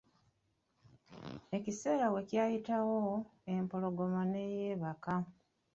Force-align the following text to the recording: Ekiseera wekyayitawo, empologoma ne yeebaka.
Ekiseera 1.57 2.05
wekyayitawo, 2.15 2.99
empologoma 3.53 4.21
ne 4.31 4.43
yeebaka. 4.53 5.15